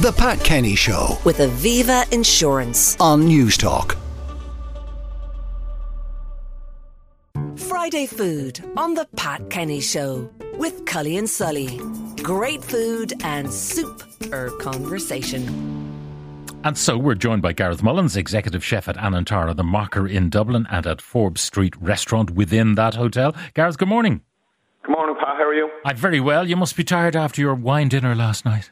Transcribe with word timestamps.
The 0.00 0.12
Pat 0.12 0.38
Kenny 0.44 0.76
Show 0.76 1.18
with 1.24 1.38
Aviva 1.38 2.10
Insurance. 2.12 2.96
on 3.00 3.22
Newstalk. 3.26 3.96
Friday 7.56 8.06
food 8.06 8.62
on 8.76 8.94
the 8.94 9.08
Pat 9.16 9.50
Kenny 9.50 9.80
Show 9.80 10.30
with 10.54 10.86
Cully 10.86 11.16
and 11.16 11.28
Sully. 11.28 11.80
Great 12.22 12.62
food 12.62 13.12
and 13.24 13.52
soup 13.52 14.04
or 14.32 14.50
conversation. 14.58 15.42
And 16.62 16.78
so 16.78 16.96
we're 16.96 17.16
joined 17.16 17.42
by 17.42 17.52
Gareth 17.52 17.82
Mullins, 17.82 18.16
executive 18.16 18.64
chef 18.64 18.86
at 18.86 18.96
Anantara, 18.98 19.56
the 19.56 19.64
Marker 19.64 20.06
in 20.06 20.30
Dublin, 20.30 20.68
and 20.70 20.86
at 20.86 21.00
Forbes 21.00 21.40
Street 21.40 21.74
restaurant 21.80 22.30
within 22.30 22.76
that 22.76 22.94
hotel. 22.94 23.34
Gareth, 23.54 23.78
good 23.78 23.88
morning. 23.88 24.20
Good 24.84 24.92
morning, 24.92 25.16
Pat. 25.18 25.36
How 25.36 25.42
are 25.42 25.54
you? 25.54 25.68
I'm 25.84 25.96
very 25.96 26.20
well. 26.20 26.46
You 26.48 26.54
must 26.54 26.76
be 26.76 26.84
tired 26.84 27.16
after 27.16 27.40
your 27.40 27.56
wine 27.56 27.88
dinner 27.88 28.14
last 28.14 28.44
night. 28.44 28.70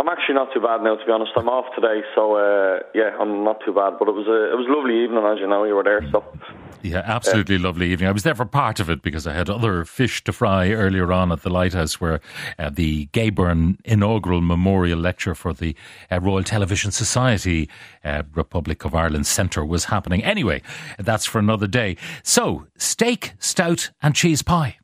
I'm 0.00 0.08
actually 0.08 0.36
not 0.36 0.48
too 0.54 0.60
bad 0.60 0.82
now, 0.82 0.96
to 0.96 1.04
be 1.04 1.12
honest. 1.12 1.32
I'm 1.36 1.50
off 1.50 1.66
today, 1.74 2.00
so 2.14 2.34
uh, 2.34 2.78
yeah, 2.94 3.14
I'm 3.20 3.44
not 3.44 3.60
too 3.66 3.74
bad. 3.74 3.98
But 3.98 4.08
it 4.08 4.12
was 4.12 4.26
a 4.26 4.50
it 4.50 4.56
was 4.56 4.66
a 4.66 4.72
lovely 4.72 5.04
evening, 5.04 5.22
as 5.26 5.38
you 5.38 5.46
know. 5.46 5.64
You 5.64 5.74
were 5.74 5.82
there, 5.84 6.00
so 6.10 6.24
Yeah, 6.82 7.02
absolutely 7.04 7.58
lovely 7.58 7.92
evening. 7.92 8.08
I 8.08 8.12
was 8.12 8.22
there 8.22 8.34
for 8.34 8.46
part 8.46 8.80
of 8.80 8.88
it 8.88 9.02
because 9.02 9.26
I 9.26 9.34
had 9.34 9.50
other 9.50 9.84
fish 9.84 10.24
to 10.24 10.32
fry 10.32 10.70
earlier 10.70 11.12
on 11.12 11.30
at 11.30 11.42
the 11.42 11.50
Lighthouse, 11.50 12.00
where 12.00 12.22
uh, 12.58 12.70
the 12.70 13.10
Gay 13.12 13.28
Byrne 13.28 13.76
inaugural 13.84 14.40
memorial 14.40 14.98
lecture 14.98 15.34
for 15.34 15.52
the 15.52 15.76
uh, 16.10 16.18
Royal 16.18 16.44
Television 16.44 16.92
Society 16.92 17.68
uh, 18.02 18.22
Republic 18.34 18.86
of 18.86 18.94
Ireland 18.94 19.26
Centre 19.26 19.66
was 19.66 19.86
happening. 19.86 20.24
Anyway, 20.24 20.62
that's 20.98 21.26
for 21.26 21.40
another 21.40 21.66
day. 21.66 21.98
So, 22.22 22.66
steak, 22.78 23.34
stout, 23.38 23.90
and 24.00 24.14
cheese 24.14 24.40
pie. 24.40 24.79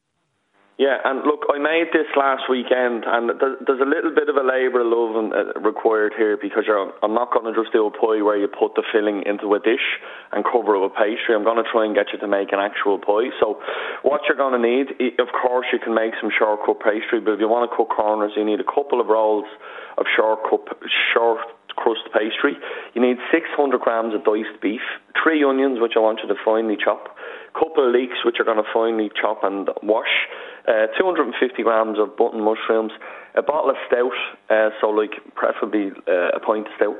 Yeah. 0.78 1.00
And 1.04 1.24
look, 1.24 1.48
I 1.48 1.58
made 1.58 1.88
this 1.92 2.08
last 2.16 2.44
weekend, 2.48 3.04
and 3.06 3.32
there's 3.40 3.80
a 3.80 3.88
little 3.88 4.12
bit 4.14 4.28
of 4.28 4.36
a 4.36 4.44
labour 4.44 4.84
of 4.84 4.92
love 4.92 5.16
uh, 5.16 5.60
required 5.60 6.12
here 6.16 6.36
because 6.36 6.64
I'm 6.68 7.14
not 7.14 7.32
going 7.32 7.48
to 7.48 7.56
just 7.56 7.72
do 7.72 7.86
a 7.86 7.90
pie 7.90 8.20
where 8.20 8.36
you 8.36 8.48
put 8.48 8.76
the 8.76 8.84
filling 8.92 9.24
into 9.24 9.52
a 9.54 9.60
dish 9.60 10.00
and 10.32 10.44
cover 10.44 10.76
it 10.76 10.82
with 10.84 10.92
pastry. 10.92 11.34
I'm 11.34 11.44
going 11.44 11.62
to 11.62 11.68
try 11.70 11.84
and 11.84 11.94
get 11.94 12.12
you 12.12 12.18
to 12.20 12.28
make 12.28 12.52
an 12.52 12.60
actual 12.60 12.98
pie. 12.98 13.32
So, 13.40 13.56
what 14.02 14.28
you're 14.28 14.36
going 14.36 14.56
to 14.56 14.62
need, 14.62 15.16
of 15.18 15.28
course, 15.32 15.66
you 15.72 15.78
can 15.78 15.94
make 15.94 16.12
some 16.20 16.28
short 16.28 16.60
cut 16.66 16.80
pastry, 16.84 17.20
but 17.20 17.36
if 17.36 17.40
you 17.40 17.48
want 17.48 17.64
to 17.64 17.72
cut 17.72 17.88
corners, 17.88 18.32
you 18.36 18.44
need 18.44 18.60
a 18.60 18.68
couple 18.68 19.00
of 19.00 19.08
rolls 19.08 19.48
of 19.96 20.04
short 20.12 20.44
cut 20.44 20.68
short 21.12 21.40
crust 21.76 22.08
pastry. 22.12 22.56
You 22.94 23.02
need 23.02 23.16
600 23.30 23.80
grams 23.80 24.14
of 24.14 24.24
diced 24.24 24.60
beef, 24.60 24.80
three 25.22 25.44
onions, 25.44 25.78
which 25.80 25.92
I 25.96 26.00
want 26.00 26.20
you 26.22 26.28
to 26.28 26.40
finely 26.44 26.76
chop, 26.76 27.14
couple 27.54 27.86
of 27.86 27.92
leeks, 27.92 28.24
which 28.24 28.36
you're 28.38 28.48
going 28.48 28.62
to 28.62 28.72
finely 28.72 29.10
chop 29.14 29.44
and 29.44 29.68
wash, 29.82 30.28
uh, 30.66 30.86
250 30.98 31.62
grams 31.62 31.98
of 31.98 32.16
button 32.16 32.42
mushrooms, 32.42 32.92
a 33.34 33.42
bottle 33.42 33.70
of 33.70 33.76
stout, 33.86 34.16
uh, 34.50 34.70
so 34.80 34.88
like 34.90 35.12
preferably 35.34 35.92
uh, 36.08 36.36
a 36.36 36.40
pint 36.40 36.66
of 36.66 36.72
stout, 36.76 36.96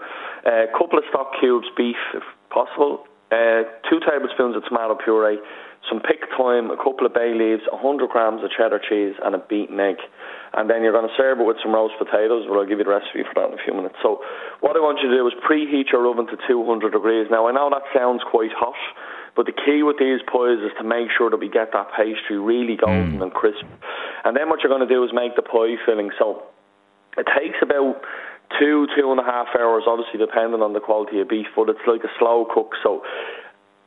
a 0.47 0.67
couple 0.77 0.99
of 0.99 1.05
stock 1.11 1.33
cubes 1.41 1.67
beef, 1.77 1.97
if 2.15 2.23
possible, 2.51 3.07
uh, 3.33 3.67
two 3.91 3.99
tablespoons 4.07 4.55
of 4.55 4.63
tomato 4.65 4.95
puree, 4.95 5.39
some 5.91 6.01
picked 6.01 6.31
thyme, 6.39 6.71
a 6.71 6.77
couple 6.77 7.07
of 7.07 7.15
bay 7.15 7.35
leaves, 7.35 7.63
100 7.71 8.11
grams 8.11 8.43
of 8.43 8.51
cheddar 8.51 8.79
cheese, 8.79 9.15
and 9.23 9.35
a 9.35 9.39
beaten 9.39 9.79
egg. 9.79 9.99
And 10.55 10.71
then 10.71 10.83
you're 10.83 10.95
going 10.95 11.07
to 11.07 11.17
serve 11.19 11.39
it 11.39 11.47
with 11.47 11.59
some 11.63 11.75
roast 11.75 11.95
potatoes, 11.99 12.47
but 12.49 12.59
I'll 12.59 12.67
give 12.67 12.79
you 12.79 12.87
the 12.87 12.95
recipe 12.95 13.23
for 13.23 13.35
that 13.39 13.51
in 13.51 13.59
a 13.59 13.63
few 13.63 13.75
minutes. 13.75 13.97
So, 14.03 14.23
what 14.61 14.75
I 14.75 14.81
want 14.81 14.99
you 15.03 15.11
to 15.11 15.17
do 15.17 15.27
is 15.27 15.35
preheat 15.43 15.93
your 15.93 16.07
oven 16.07 16.27
to 16.27 16.39
200 16.49 16.91
degrees. 16.91 17.27
Now, 17.31 17.47
I 17.47 17.53
know 17.53 17.71
that 17.71 17.87
sounds 17.95 18.23
quite 18.27 18.55
hot, 18.55 18.79
but 19.37 19.47
the 19.47 19.53
key 19.53 19.85
with 19.85 20.01
these 20.01 20.25
pies 20.25 20.59
is 20.65 20.73
to 20.81 20.85
make 20.85 21.13
sure 21.13 21.31
that 21.31 21.37
we 21.37 21.49
get 21.49 21.71
that 21.73 21.93
pastry 21.93 22.41
really 22.41 22.77
golden 22.77 23.21
and 23.21 23.33
crisp. 23.33 23.69
And 24.25 24.35
then 24.35 24.49
what 24.49 24.65
you're 24.65 24.73
going 24.73 24.87
to 24.87 24.93
do 24.93 25.05
is 25.05 25.11
make 25.13 25.37
the 25.37 25.45
pie 25.45 25.77
filling. 25.85 26.11
So, 26.19 26.43
it 27.17 27.27
takes 27.37 27.57
about 27.63 28.01
two, 28.59 28.87
two 28.97 29.11
and 29.11 29.21
a 29.21 29.25
half 29.25 29.49
hours, 29.59 29.85
obviously 29.87 30.19
depending 30.19 30.63
on 30.63 30.73
the 30.73 30.81
quality 30.81 31.21
of 31.21 31.29
beef, 31.29 31.47
but 31.57 31.69
it's 31.69 31.85
like 31.87 32.05
a 32.05 32.13
slow 32.19 32.47
cook. 32.49 32.73
So 32.83 33.03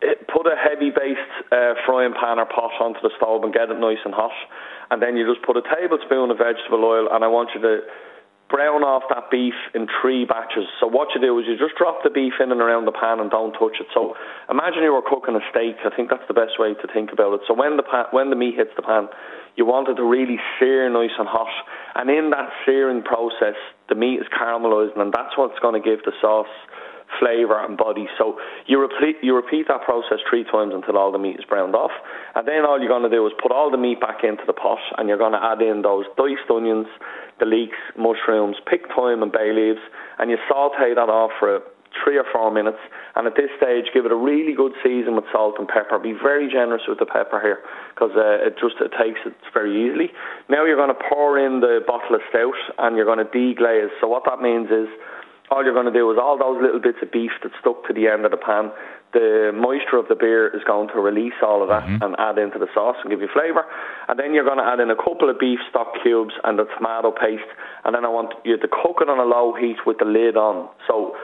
it, 0.01 0.27
put 0.27 0.47
a 0.47 0.55
heavy 0.55 0.89
based 0.89 1.33
uh, 1.51 1.73
frying 1.85 2.13
pan 2.13 2.39
or 2.39 2.45
pot 2.45 2.73
onto 2.81 2.99
the 3.01 3.11
stove 3.17 3.43
and 3.43 3.53
get 3.53 3.69
it 3.69 3.79
nice 3.79 4.01
and 4.03 4.13
hot. 4.13 4.35
And 4.91 5.01
then 5.01 5.15
you 5.15 5.25
just 5.27 5.45
put 5.45 5.57
a 5.57 5.63
tablespoon 5.63 6.31
of 6.31 6.37
vegetable 6.37 6.83
oil, 6.83 7.07
and 7.11 7.23
I 7.23 7.27
want 7.27 7.51
you 7.53 7.61
to 7.61 7.81
brown 8.49 8.81
off 8.81 9.05
that 9.13 9.29
beef 9.29 9.53
in 9.77 9.87
three 10.01 10.25
batches. 10.25 10.65
So 10.81 10.89
what 10.89 11.13
you 11.13 11.21
do 11.21 11.37
is 11.37 11.45
you 11.45 11.55
just 11.55 11.77
drop 11.77 12.01
the 12.03 12.09
beef 12.09 12.33
in 12.41 12.51
and 12.51 12.59
around 12.59 12.85
the 12.85 12.91
pan 12.91 13.21
and 13.21 13.29
don't 13.29 13.53
touch 13.53 13.77
it. 13.79 13.87
So 13.93 14.17
imagine 14.49 14.81
you 14.81 14.91
were 14.91 15.05
cooking 15.05 15.37
a 15.37 15.43
steak. 15.53 15.77
I 15.85 15.93
think 15.93 16.09
that's 16.09 16.25
the 16.27 16.33
best 16.33 16.57
way 16.57 16.73
to 16.73 16.85
think 16.89 17.13
about 17.13 17.37
it. 17.37 17.41
So 17.47 17.53
when 17.53 17.77
the 17.77 17.85
pan, 17.85 18.09
when 18.09 18.33
the 18.33 18.35
meat 18.35 18.57
hits 18.57 18.73
the 18.75 18.81
pan, 18.81 19.07
you 19.55 19.65
want 19.65 19.87
it 19.87 20.01
to 20.01 20.03
really 20.03 20.41
sear 20.57 20.89
nice 20.89 21.13
and 21.17 21.29
hot. 21.29 21.53
And 21.95 22.09
in 22.09 22.31
that 22.31 22.49
searing 22.65 23.05
process, 23.05 23.57
the 23.87 23.95
meat 23.95 24.19
is 24.19 24.27
caramelizing, 24.33 24.97
and 24.97 25.13
that's 25.13 25.37
what's 25.37 25.59
going 25.59 25.77
to 25.77 25.83
give 25.83 26.01
the 26.03 26.13
sauce 26.21 26.49
flavour 27.17 27.63
and 27.63 27.77
body. 27.77 28.07
So 28.17 28.37
you 28.67 28.79
repeat 28.79 29.17
you 29.23 29.35
repeat 29.35 29.67
that 29.67 29.81
process 29.81 30.19
three 30.29 30.43
times 30.43 30.73
until 30.73 30.97
all 30.97 31.11
the 31.11 31.17
meat 31.17 31.39
is 31.39 31.45
browned 31.45 31.75
off, 31.75 31.91
and 32.35 32.47
then 32.47 32.65
all 32.65 32.79
you're 32.79 32.89
going 32.91 33.09
to 33.09 33.09
do 33.09 33.25
is 33.25 33.33
put 33.41 33.51
all 33.51 33.71
the 33.71 33.77
meat 33.77 33.99
back 33.99 34.23
into 34.23 34.43
the 34.45 34.53
pot, 34.53 34.79
and 34.97 35.09
you're 35.09 35.17
going 35.17 35.33
to 35.33 35.43
add 35.43 35.61
in 35.61 35.81
those 35.81 36.05
diced 36.17 36.49
onions, 36.49 36.87
the 37.39 37.45
leeks, 37.45 37.77
mushrooms, 37.97 38.57
picked 38.69 38.93
thyme 38.93 39.23
and 39.23 39.31
bay 39.31 39.51
leaves, 39.53 39.81
and 40.19 40.29
you 40.29 40.37
saute 40.47 40.93
that 40.93 41.09
off 41.09 41.31
for 41.39 41.61
three 42.03 42.17
or 42.17 42.25
four 42.31 42.51
minutes. 42.51 42.77
And 43.15 43.27
at 43.27 43.35
this 43.35 43.49
stage, 43.57 43.89
give 43.93 44.05
it 44.05 44.11
a 44.11 44.15
really 44.15 44.53
good 44.53 44.73
season 44.83 45.15
with 45.15 45.25
salt 45.31 45.55
and 45.57 45.67
pepper. 45.67 45.97
Be 45.99 46.13
very 46.13 46.47
generous 46.47 46.83
with 46.87 46.99
the 46.99 47.05
pepper 47.05 47.41
here 47.41 47.59
because 47.93 48.11
uh, 48.15 48.45
it 48.45 48.55
just 48.61 48.77
it 48.79 48.93
takes 48.95 49.19
it 49.25 49.33
very 49.53 49.73
easily. 49.73 50.11
Now 50.47 50.65
you're 50.65 50.79
going 50.79 50.93
to 50.93 51.03
pour 51.09 51.37
in 51.37 51.59
the 51.59 51.81
bottle 51.85 52.15
of 52.15 52.21
stout 52.29 52.59
and 52.77 52.95
you're 52.95 53.09
going 53.09 53.19
to 53.19 53.29
deglaze. 53.29 53.89
So 54.01 54.07
what 54.07 54.23
that 54.25 54.41
means 54.41 54.69
is 54.69 54.87
all 55.51 55.63
you're 55.63 55.73
going 55.73 55.89
to 55.89 55.93
do 55.93 56.09
is 56.11 56.17
all 56.21 56.37
those 56.37 56.61
little 56.61 56.79
bits 56.79 56.99
of 57.01 57.11
beef 57.11 57.31
that 57.43 57.51
stuck 57.59 57.85
to 57.87 57.93
the 57.93 58.07
end 58.07 58.25
of 58.25 58.31
the 58.31 58.37
pan, 58.37 58.71
the 59.13 59.49
moisture 59.53 59.97
of 59.97 60.07
the 60.07 60.15
beer 60.15 60.53
is 60.53 60.61
going 60.65 60.87
to 60.93 61.01
release 61.01 61.33
all 61.41 61.63
of 61.63 61.69
that 61.69 61.81
mm-hmm. 61.81 62.03
and 62.03 62.13
add 62.21 62.37
into 62.37 62.59
the 62.61 62.69
sauce 62.73 62.97
and 63.01 63.09
give 63.09 63.21
you 63.21 63.29
flavour. 63.33 63.65
And 64.07 64.19
then 64.19 64.33
you're 64.33 64.45
going 64.45 64.61
to 64.61 64.69
add 64.69 64.79
in 64.79 64.93
a 64.93 64.95
couple 64.95 65.29
of 65.29 65.39
beef 65.39 65.57
stock 65.69 65.97
cubes 66.03 66.33
and 66.43 66.59
the 66.59 66.69
tomato 66.77 67.09
paste. 67.09 67.49
And 67.85 67.95
then 67.95 68.05
I 68.05 68.09
want 68.09 68.33
you 68.45 68.57
to 68.57 68.69
cook 68.69 69.01
it 69.01 69.09
on 69.09 69.17
a 69.17 69.25
low 69.25 69.57
heat 69.57 69.81
with 69.85 69.97
the 69.97 70.05
lid 70.05 70.37
on. 70.37 70.69
So 70.85 71.17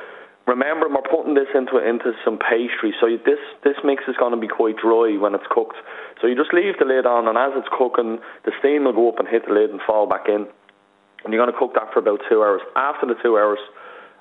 remember, 0.49 0.89
we're 0.89 1.05
putting 1.05 1.37
this 1.37 1.49
into 1.53 1.77
into 1.77 2.17
some 2.25 2.41
pastry. 2.41 2.89
So 2.97 3.05
you- 3.05 3.21
this 3.21 3.41
this 3.61 3.77
mix 3.85 4.09
is 4.09 4.17
going 4.17 4.33
to 4.33 4.41
be 4.41 4.49
quite 4.49 4.81
dry 4.81 5.17
when 5.21 5.37
it's 5.37 5.47
cooked. 5.53 5.77
So 6.21 6.25
you 6.25 6.33
just 6.33 6.53
leave 6.53 6.81
the 6.81 6.89
lid 6.89 7.05
on, 7.05 7.29
and 7.29 7.37
as 7.37 7.53
it's 7.53 7.69
cooking, 7.69 8.17
the 8.45 8.53
steam 8.57 8.85
will 8.85 8.97
go 8.97 9.09
up 9.09 9.19
and 9.19 9.27
hit 9.27 9.45
the 9.45 9.53
lid 9.53 9.69
and 9.69 9.81
fall 9.85 10.07
back 10.09 10.25
in. 10.25 10.49
And 11.21 11.33
you're 11.33 11.41
going 11.41 11.53
to 11.53 11.57
cook 11.57 11.73
that 11.73 11.93
for 11.93 11.99
about 11.99 12.21
two 12.29 12.41
hours. 12.41 12.61
After 12.75 13.05
the 13.05 13.17
two 13.21 13.37
hours, 13.37 13.59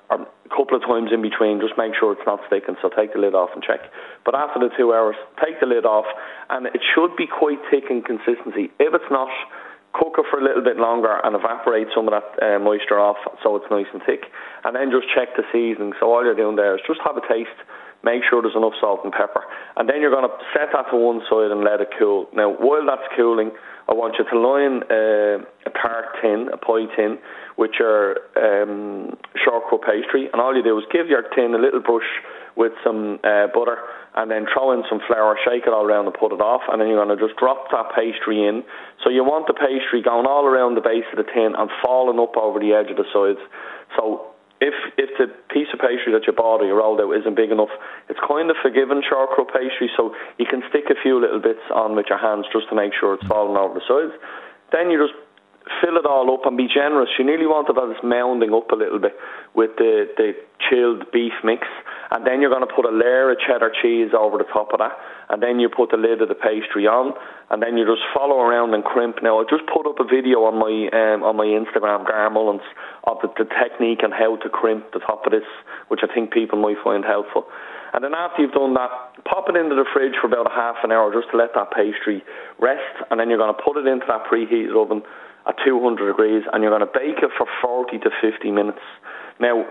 or 0.09 0.21
a 0.21 0.49
couple 0.49 0.77
of 0.77 0.83
times 0.83 1.09
in 1.11 1.21
between, 1.21 1.59
just 1.59 1.73
make 1.77 1.93
sure 1.97 2.13
it's 2.13 2.25
not 2.25 2.39
sticking. 2.47 2.75
So 2.81 2.89
take 2.89 3.13
the 3.13 3.19
lid 3.19 3.33
off 3.33 3.49
and 3.53 3.63
check. 3.63 3.81
But 4.23 4.35
after 4.35 4.59
the 4.59 4.69
two 4.77 4.93
hours, 4.93 5.15
take 5.43 5.59
the 5.59 5.65
lid 5.65 5.85
off, 5.85 6.05
and 6.49 6.67
it 6.67 6.81
should 6.93 7.15
be 7.15 7.25
quite 7.27 7.59
thick 7.71 7.89
in 7.89 8.01
consistency. 8.01 8.69
If 8.79 8.93
it's 8.93 9.11
not, 9.11 9.29
cook 9.95 10.19
it 10.19 10.25
for 10.29 10.39
a 10.39 10.43
little 10.43 10.63
bit 10.63 10.77
longer 10.77 11.23
and 11.23 11.35
evaporate 11.35 11.87
some 11.95 12.07
of 12.07 12.13
that 12.13 12.27
uh, 12.43 12.59
moisture 12.59 12.99
off 12.99 13.17
so 13.41 13.55
it's 13.55 13.65
nice 13.71 13.87
and 13.93 14.03
thick. 14.03 14.27
And 14.63 14.75
then 14.75 14.91
just 14.91 15.07
check 15.15 15.33
the 15.39 15.47
seasoning. 15.51 15.93
So 15.99 16.11
all 16.11 16.23
you're 16.23 16.35
doing 16.35 16.55
there 16.55 16.75
is 16.75 16.83
just 16.85 16.99
have 17.05 17.15
a 17.15 17.23
taste. 17.25 17.55
Make 18.05 18.21
sure 18.29 18.45
there's 18.45 18.55
enough 18.55 18.77
salt 18.79 19.01
and 19.03 19.11
pepper. 19.11 19.41
And 19.75 19.89
then 19.89 19.97
you're 19.99 20.13
going 20.13 20.29
to 20.29 20.37
set 20.53 20.69
that 20.77 20.93
to 20.93 20.95
one 20.95 21.25
side 21.25 21.49
and 21.49 21.65
let 21.65 21.81
it 21.81 21.89
cool. 21.97 22.29
Now, 22.37 22.53
while 22.53 22.85
that's 22.85 23.09
cooling, 23.17 23.49
I 23.89 23.97
want 23.97 24.13
you 24.21 24.25
to 24.29 24.37
line 24.37 24.85
uh, 24.85 25.41
a 25.65 25.71
tart 25.73 26.21
tin, 26.21 26.53
a 26.53 26.57
pie 26.61 26.85
tin, 26.93 27.17
with 27.57 27.71
your 27.81 28.21
um, 28.37 29.17
short 29.41 29.65
pastry. 29.81 30.29
And 30.29 30.37
all 30.37 30.53
you 30.53 30.61
do 30.61 30.77
is 30.77 30.85
give 30.93 31.09
your 31.09 31.25
tin 31.33 31.57
a 31.57 31.57
little 31.57 31.81
brush 31.81 32.05
with 32.55 32.73
some 32.85 33.17
uh, 33.25 33.49
butter 33.49 33.81
and 34.15 34.29
then 34.29 34.45
throw 34.53 34.71
in 34.71 34.85
some 34.87 35.01
flour, 35.09 35.35
shake 35.41 35.65
it 35.65 35.73
all 35.73 35.83
around 35.83 36.05
and 36.05 36.13
put 36.13 36.31
it 36.31 36.39
off. 36.39 36.61
And 36.69 36.79
then 36.79 36.87
you're 36.87 37.03
going 37.03 37.17
to 37.17 37.19
just 37.19 37.37
drop 37.41 37.73
that 37.73 37.89
pastry 37.97 38.45
in. 38.45 38.63
So 39.03 39.09
you 39.09 39.25
want 39.25 39.49
the 39.49 39.57
pastry 39.57 40.05
going 40.05 40.29
all 40.29 40.45
around 40.45 40.77
the 40.77 40.85
base 40.85 41.09
of 41.09 41.17
the 41.17 41.25
tin 41.25 41.57
and 41.57 41.73
falling 41.83 42.21
up 42.21 42.37
over 42.37 42.61
the 42.61 42.71
edge 42.77 42.93
of 42.93 43.01
the 43.01 43.09
sides. 43.09 43.41
So 43.97 44.34
if 44.65 44.73
if 44.97 45.13
the 45.21 45.29
piece 45.53 45.69
of 45.73 45.79
pastry 45.79 46.09
that 46.13 46.25
you 46.25 46.33
bought 46.33 46.61
or 46.61 46.65
you 46.65 46.73
rolled 46.73 46.99
out 46.99 47.13
isn't 47.13 47.37
big 47.37 47.53
enough, 47.53 47.69
it's 48.09 48.19
kind 48.25 48.49
of 48.49 48.57
forgiving 48.61 49.05
cut 49.05 49.49
pastry, 49.53 49.89
so 49.95 50.13
you 50.41 50.45
can 50.49 50.65
stick 50.69 50.89
a 50.89 50.97
few 50.97 51.21
little 51.21 51.39
bits 51.39 51.61
on 51.69 51.95
with 51.95 52.07
your 52.09 52.17
hands 52.17 52.45
just 52.51 52.67
to 52.69 52.75
make 52.75 52.93
sure 52.97 53.13
it's 53.13 53.27
falling 53.29 53.57
over 53.57 53.77
the 53.77 53.85
sides. 53.85 54.17
Then 54.73 54.89
you 54.89 54.97
just 54.97 55.13
fill 55.81 55.97
it 55.97 56.05
all 56.05 56.33
up 56.33 56.45
and 56.45 56.57
be 56.57 56.67
generous. 56.67 57.09
You 57.17 57.25
nearly 57.25 57.45
want 57.45 57.69
it 57.69 57.77
as 57.77 57.97
mounding 58.03 58.53
up 58.53 58.69
a 58.71 58.75
little 58.75 58.99
bit 58.99 59.13
with 59.53 59.71
the, 59.77 60.09
the 60.17 60.33
chilled 60.69 61.09
beef 61.11 61.33
mix. 61.43 61.67
And 62.11 62.25
then 62.25 62.41
you're 62.41 62.53
going 62.53 62.67
to 62.67 62.73
put 62.73 62.85
a 62.85 62.93
layer 62.93 63.31
of 63.31 63.37
cheddar 63.39 63.71
cheese 63.81 64.11
over 64.17 64.37
the 64.37 64.49
top 64.51 64.73
of 64.73 64.79
that. 64.79 64.93
And 65.29 65.41
then 65.41 65.59
you 65.59 65.69
put 65.69 65.89
the 65.89 65.97
lid 65.97 66.21
of 66.21 66.29
the 66.29 66.35
pastry 66.37 66.85
on. 66.85 67.13
And 67.49 67.61
then 67.61 67.77
you 67.77 67.85
just 67.85 68.05
follow 68.13 68.41
around 68.41 68.73
and 68.73 68.83
crimp. 68.83 69.21
Now, 69.21 69.41
I 69.41 69.43
just 69.49 69.65
put 69.71 69.87
up 69.87 69.99
a 69.99 70.05
video 70.05 70.45
on 70.45 70.57
my 70.57 70.89
um, 70.93 71.23
on 71.23 71.37
my 71.37 71.45
Instagram, 71.45 72.05
Gar 72.05 72.29
of 72.29 73.17
the, 73.21 73.29
the 73.37 73.49
technique 73.61 74.01
and 74.01 74.13
how 74.13 74.37
to 74.37 74.49
crimp 74.49 74.93
the 74.93 74.99
top 74.99 75.25
of 75.25 75.31
this, 75.31 75.47
which 75.89 76.01
I 76.03 76.13
think 76.13 76.33
people 76.33 76.61
might 76.61 76.77
find 76.83 77.05
helpful. 77.05 77.45
And 77.93 78.03
then 78.03 78.13
after 78.13 78.41
you've 78.41 78.51
done 78.51 78.73
that, 78.73 78.91
pop 79.23 79.47
it 79.47 79.55
into 79.55 79.75
the 79.75 79.85
fridge 79.93 80.19
for 80.19 80.27
about 80.27 80.51
a 80.51 80.53
half 80.53 80.83
an 80.83 80.91
hour 80.91 81.13
just 81.15 81.31
to 81.31 81.37
let 81.37 81.55
that 81.55 81.71
pastry 81.71 82.23
rest. 82.59 82.91
And 83.09 83.19
then 83.19 83.29
you're 83.29 83.39
going 83.39 83.55
to 83.55 83.61
put 83.63 83.77
it 83.77 83.87
into 83.87 84.03
that 84.11 84.27
preheated 84.27 84.75
oven 84.75 85.01
at 85.47 85.55
200 85.63 85.95
degrees 86.03 86.43
and 86.51 86.59
you're 86.59 86.75
going 86.75 86.83
to 86.83 86.91
bake 86.91 87.23
it 87.23 87.31
for 87.37 87.47
40 87.63 87.99
to 87.99 88.09
50 88.19 88.51
minutes. 88.51 88.83
Now, 89.39 89.63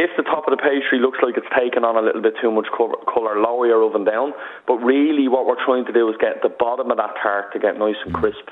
if 0.00 0.08
the 0.16 0.24
top 0.24 0.48
of 0.48 0.56
the 0.56 0.62
pastry 0.64 0.96
looks 0.96 1.20
like 1.20 1.36
it's 1.36 1.52
taken 1.52 1.84
on 1.84 2.00
a 2.00 2.00
little 2.00 2.24
bit 2.24 2.32
too 2.40 2.48
much 2.48 2.72
colour, 2.72 3.36
lower 3.36 3.68
your 3.68 3.84
oven 3.84 4.08
down. 4.08 4.32
But 4.64 4.80
really, 4.80 5.28
what 5.28 5.44
we're 5.44 5.60
trying 5.60 5.84
to 5.84 5.92
do 5.92 6.08
is 6.08 6.16
get 6.16 6.40
the 6.40 6.48
bottom 6.48 6.90
of 6.90 6.96
that 6.96 7.20
tart 7.20 7.52
to 7.52 7.60
get 7.60 7.76
nice 7.76 8.00
and 8.08 8.14
crisp. 8.16 8.48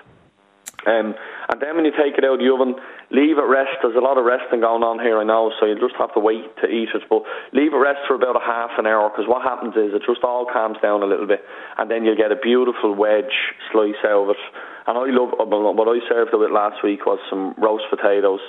Um, 0.87 1.17
and 1.49 1.59
then 1.59 1.75
when 1.75 1.89
you 1.89 1.93
take 1.97 2.21
it 2.21 2.25
out 2.25 2.37
of 2.37 2.45
the 2.45 2.53
oven, 2.53 2.77
leave 3.11 3.41
it 3.41 3.49
rest. 3.49 3.81
There's 3.81 3.97
a 3.97 4.05
lot 4.05 4.21
of 4.21 4.29
resting 4.29 4.61
going 4.61 4.85
on 4.85 5.01
here, 5.01 5.17
I 5.17 5.25
know, 5.25 5.51
so 5.59 5.65
you 5.65 5.75
just 5.81 5.97
have 5.97 6.13
to 6.15 6.21
wait 6.21 6.45
to 6.61 6.69
eat 6.69 6.93
it. 6.93 7.03
But 7.09 7.25
leave 7.57 7.73
it 7.73 7.81
rest 7.81 8.05
for 8.05 8.15
about 8.15 8.37
a 8.37 8.45
half 8.45 8.77
an 8.77 8.85
hour 8.85 9.09
because 9.09 9.25
what 9.25 9.41
happens 9.41 9.73
is 9.73 9.97
it 9.97 10.05
just 10.05 10.23
all 10.23 10.45
calms 10.45 10.77
down 10.85 11.03
a 11.03 11.09
little 11.09 11.27
bit, 11.27 11.41
and 11.81 11.91
then 11.91 12.05
you 12.05 12.13
get 12.13 12.31
a 12.31 12.37
beautiful 12.37 12.93
wedge 12.95 13.57
slice 13.73 13.99
out 14.05 14.29
of 14.29 14.37
it. 14.37 14.43
And 14.85 15.01
I 15.01 15.09
love 15.17 15.33
what 15.33 15.89
I 15.89 15.99
served 16.09 16.31
with 16.37 16.53
last 16.53 16.85
week 16.85 17.09
was 17.09 17.19
some 17.33 17.57
roast 17.57 17.89
potatoes, 17.89 18.45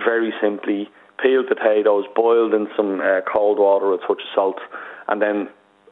very 0.00 0.32
simply 0.40 0.88
peeled 1.22 1.46
potatoes, 1.48 2.04
boiled 2.14 2.54
in 2.54 2.68
some 2.76 3.00
uh, 3.00 3.20
cold 3.30 3.58
water, 3.58 3.90
with 3.90 4.00
a 4.02 4.06
touch 4.06 4.22
of 4.22 4.34
salt, 4.34 4.60
and 5.08 5.20
then 5.20 5.48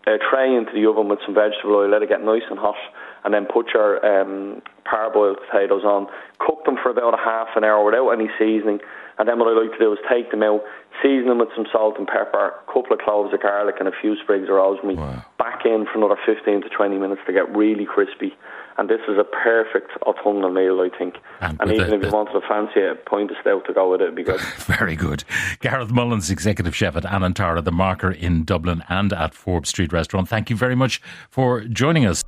a 0.06 0.19
tray 0.31 0.55
into 0.55 0.73
the 0.73 0.87
oven 0.87 1.08
with 1.08 1.19
some 1.26 1.34
vegetable 1.34 1.76
oil. 1.76 1.90
Let 1.90 2.02
it 2.02 2.08
get 2.08 2.23
nice 2.23 2.46
and 2.49 2.58
hot 2.58 2.78
and 3.26 3.34
then 3.34 3.44
put 3.44 3.75
your 3.75 3.99
um, 4.06 4.62
parboiled 4.87 5.38
potatoes 5.50 5.82
on. 5.82 6.06
Cook 6.38 6.64
them 6.64 6.78
for 6.81 6.90
about 6.90 7.12
a 7.12 7.17
half 7.19 7.49
an 7.56 7.64
hour 7.64 7.84
without 7.84 8.11
any 8.11 8.31
seasoning. 8.38 8.78
And 9.19 9.28
then 9.28 9.40
what 9.40 9.49
I 9.49 9.61
like 9.61 9.73
to 9.73 9.78
do 9.78 9.93
is 9.93 9.99
take 10.08 10.31
them 10.31 10.44
out, 10.44 10.62
season 11.02 11.26
them 11.26 11.38
with 11.38 11.49
some 11.56 11.67
salt 11.73 11.99
and 11.99 12.06
pepper, 12.06 12.55
a 12.55 12.73
couple 12.73 12.93
of 12.93 13.00
cloves 13.00 13.34
of 13.34 13.43
garlic, 13.43 13.76
and 13.81 13.88
a 13.88 13.93
few 14.00 14.14
sprigs 14.23 14.49
of 14.49 14.55
rosemary. 14.55 14.94
Wow. 14.94 15.25
Back 15.56 15.66
in 15.66 15.86
for 15.86 15.96
another 15.96 16.18
15 16.26 16.62
to 16.62 16.68
20 16.68 16.98
minutes 16.98 17.22
to 17.26 17.32
get 17.32 17.48
really 17.56 17.86
crispy. 17.86 18.34
And 18.78 18.90
this 18.90 19.00
is 19.08 19.16
a 19.18 19.24
perfect 19.24 19.90
autumnal 20.02 20.50
meal, 20.50 20.80
I 20.80 20.90
think. 20.96 21.16
And, 21.40 21.58
and 21.60 21.72
even 21.72 21.88
the, 21.88 21.96
if 21.96 22.02
you 22.04 22.10
wanted 22.10 22.32
to 22.32 22.40
fancy 22.46 22.82
uh, 22.82 22.92
a 22.92 22.94
pint 22.94 23.30
of 23.30 23.38
stout 23.40 23.64
to 23.66 23.72
go 23.72 23.90
with 23.90 24.02
it, 24.02 24.04
it'd 24.04 24.16
be 24.16 24.22
good. 24.22 24.40
Very 24.58 24.96
good. 24.96 25.24
Gareth 25.60 25.90
Mullins, 25.90 26.30
Executive 26.30 26.76
Chef 26.76 26.94
at 26.94 27.04
Anantara, 27.04 27.64
the 27.64 27.72
marker 27.72 28.10
in 28.10 28.44
Dublin 28.44 28.84
and 28.90 29.14
at 29.14 29.34
Forbes 29.34 29.70
Street 29.70 29.94
Restaurant. 29.94 30.28
Thank 30.28 30.50
you 30.50 30.56
very 30.56 30.74
much 30.74 31.00
for 31.30 31.62
joining 31.62 32.04
us. 32.04 32.22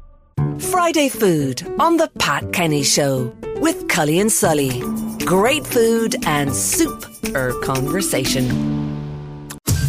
Friday 0.71 1.11
Food 1.11 1.63
on 1.79 1.99
the 1.99 2.11
Pat 2.19 2.53
Kenny 2.53 2.83
Show 2.83 3.35
with 3.57 3.89
Cully 3.89 4.19
and 4.19 4.33
Sully. 4.33 4.81
Great 5.27 5.67
food 5.67 6.17
and 6.27 6.55
soup 6.55 7.05
or 7.35 7.53
conversation. 7.61 8.88